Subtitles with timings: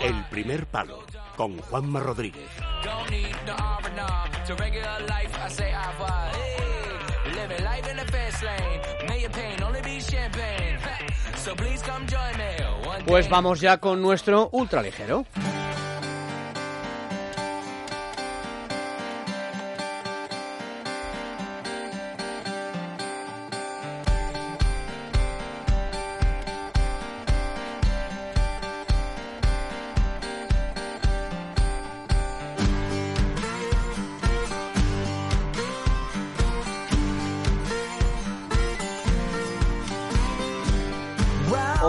[0.00, 1.04] El primer palo
[1.36, 2.48] con Juanma Rodríguez.
[13.06, 15.24] Pues vamos ya con nuestro ultraligero.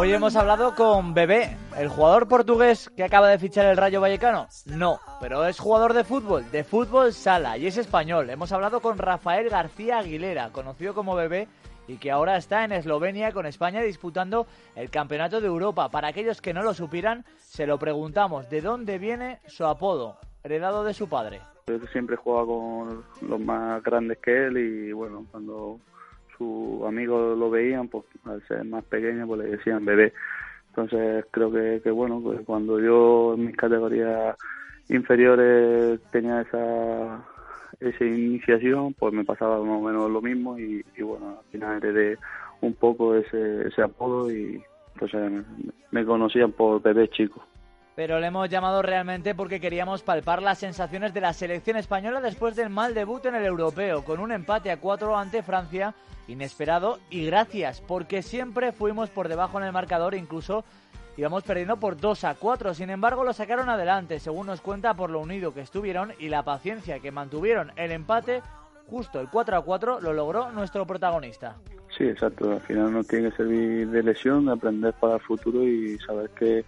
[0.02, 4.48] Hoy hemos hablado con Bebé, el jugador portugués que acaba de fichar el Rayo Vallecano.
[4.66, 8.30] No, pero es jugador de fútbol, de fútbol sala y es español.
[8.30, 11.49] Hemos hablado con Rafael García Aguilera, conocido como Bebé
[11.85, 15.89] y que ahora está en Eslovenia con España disputando el Campeonato de Europa.
[15.89, 20.86] Para aquellos que no lo supieran, se lo preguntamos, ¿de dónde viene su apodo, heredado
[20.86, 21.42] de su padre?
[21.92, 25.77] Siempre jugaba con los más grandes que él y bueno, cuando
[26.40, 30.14] sus amigos lo veían, pues al ser más pequeño, pues le decían bebé.
[30.70, 34.36] Entonces creo que, bueno, pues cuando yo en mis categorías
[34.88, 37.23] inferiores tenía esa
[37.80, 42.17] esa iniciación, pues me pasaba más o menos lo mismo y, bueno, al final heredé
[42.62, 44.62] un poco ese, ese apodo y
[44.98, 45.44] pues eh,
[45.92, 47.42] me conocían por bebé chico
[48.00, 52.55] pero le hemos llamado realmente porque queríamos palpar las sensaciones de la selección española después
[52.55, 55.94] del mal debut en el europeo, con un empate a cuatro ante Francia,
[56.30, 60.64] inesperado y gracias, porque siempre fuimos por debajo en el marcador, incluso
[61.17, 65.09] íbamos perdiendo por 2 a 4, sin embargo lo sacaron adelante, según nos cuenta por
[65.09, 68.42] lo unido que estuvieron y la paciencia que mantuvieron el empate,
[68.88, 71.58] justo el 4 a 4 lo logró nuestro protagonista.
[71.97, 75.66] Sí, exacto, al final no tiene que servir de lesión, de aprender para el futuro
[75.66, 76.64] y saber que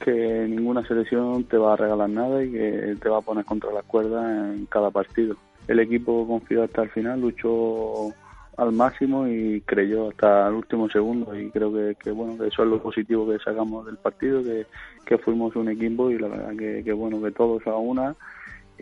[0.00, 3.72] que ninguna selección te va a regalar nada y que te va a poner contra
[3.72, 5.36] las cuerdas en cada partido.
[5.68, 8.12] El equipo confió hasta el final, luchó
[8.56, 12.68] al máximo y creyó hasta el último segundo y creo que, bueno que eso es
[12.68, 14.66] lo positivo que sacamos del partido que,
[15.06, 18.14] que fuimos un equipo y la verdad que, que bueno que todos a una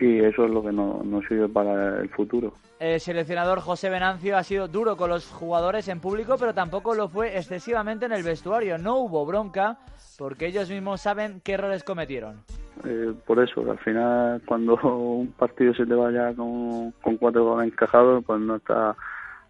[0.01, 2.53] y eso es lo que nos, sirve para el futuro.
[2.79, 7.07] El seleccionador José Venancio ha sido duro con los jugadores en público, pero tampoco lo
[7.07, 8.77] fue excesivamente en el vestuario.
[8.77, 9.77] No hubo bronca
[10.17, 12.37] porque ellos mismos saben qué errores cometieron.
[12.83, 17.71] Eh, por eso, al final, cuando un partido se te vaya con, con cuatro goles
[17.71, 18.95] encajados, pues no está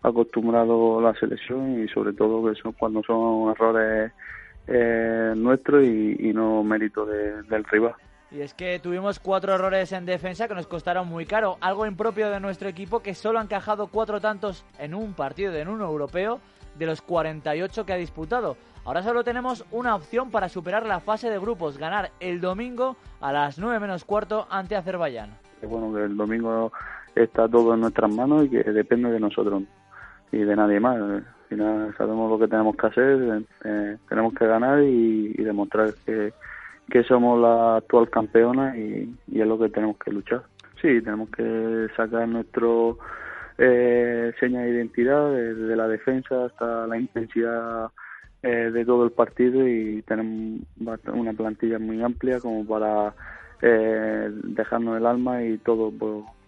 [0.02, 4.12] acostumbrado la selección y sobre todo que son cuando son errores
[4.68, 7.96] eh, nuestros y, no mérito del rival.
[8.32, 12.30] Y es que tuvimos cuatro errores en defensa que nos costaron muy caro, algo impropio
[12.30, 16.40] de nuestro equipo que solo ha encajado cuatro tantos en un partido en uno europeo
[16.80, 18.56] de los 48 que ha disputado.
[18.86, 23.34] Ahora solo tenemos una opción para superar la fase de grupos, ganar el domingo a
[23.34, 25.32] las 9 menos cuarto ante Azerbaiyán.
[25.62, 26.72] Bueno, que el domingo
[27.14, 29.64] está todo en nuestras manos y que depende de nosotros
[30.32, 30.98] y de nadie más.
[30.98, 36.32] Al final sabemos lo que tenemos que hacer, eh, tenemos que ganar y demostrar que
[36.90, 40.44] que somos la actual campeona y, es lo que tenemos que luchar.
[40.82, 42.98] Sí, tenemos que sacar nuestro
[43.58, 47.92] eh, seña de identidad desde la defensa hasta la intensidad
[48.44, 50.62] eh, de todo el partido y tenemos
[51.14, 53.14] una plantilla muy amplia como para
[53.62, 55.92] eh, dejarnos el alma y todo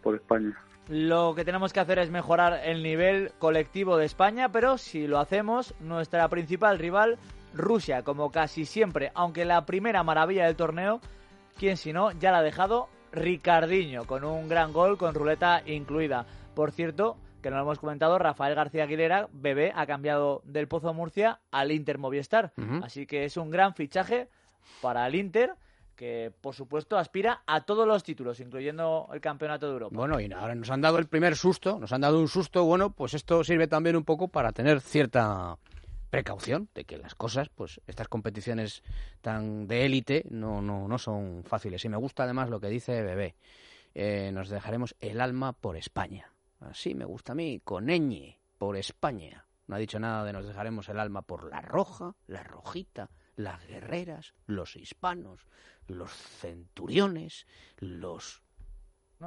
[0.01, 0.57] por España.
[0.89, 5.19] Lo que tenemos que hacer es mejorar el nivel colectivo de España, pero si lo
[5.19, 7.17] hacemos, nuestra principal rival
[7.53, 10.99] Rusia, como casi siempre, aunque la primera maravilla del torneo,
[11.57, 16.25] quien si no, ya la ha dejado Ricardiño, con un gran gol con ruleta incluida.
[16.55, 20.93] Por cierto, que no lo hemos comentado, Rafael García Aguilera, bebé, ha cambiado del Pozo
[20.93, 22.53] Murcia al Inter Movistar.
[22.81, 24.29] Así que es un gran fichaje
[24.81, 25.55] para el Inter
[25.95, 29.95] que por supuesto aspira a todos los títulos, incluyendo el Campeonato de Europa.
[29.95, 32.89] Bueno, y ahora nos han dado el primer susto, nos han dado un susto, bueno,
[32.91, 35.57] pues esto sirve también un poco para tener cierta
[36.13, 38.83] precaución de que las cosas, pues estas competiciones
[39.21, 41.83] tan de élite no, no, no son fáciles.
[41.85, 43.33] Y me gusta además lo que dice Bebé.
[43.95, 46.31] Eh, nos dejaremos el alma por España.
[46.59, 49.47] Así me gusta a mí, con ñ, por España.
[49.65, 53.65] No ha dicho nada de nos dejaremos el alma por la roja, la rojita, las
[53.65, 55.47] guerreras, los hispanos,
[55.87, 57.47] los centuriones,
[57.79, 58.43] los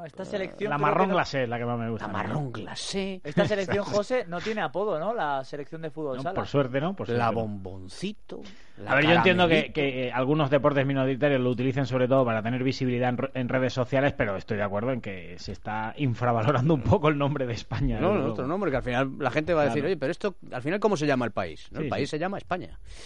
[0.05, 0.71] esta selección.
[0.71, 2.07] La marrón glacé, la que más me gusta.
[2.07, 3.21] La marrón glacé.
[3.25, 5.15] Esta selección, José, no tiene apodo, ¿no?
[5.15, 6.35] La selección de fútbol sala.
[6.35, 6.95] Por suerte, ¿no?
[6.95, 8.43] Por la bomboncito.
[8.87, 12.63] a ver, yo entiendo que, que, algunos deportes minoritarios lo utilicen sobre todo para tener
[12.63, 17.09] visibilidad en, redes sociales, pero estoy de acuerdo en que se está infravalorando un poco
[17.09, 18.01] el nombre de España.
[18.01, 20.37] No, no otro nombre, que al final la gente va a decir, oye, pero esto,
[20.53, 21.69] al final, ¿cómo se llama el país?
[21.73, 22.79] El país se llama España.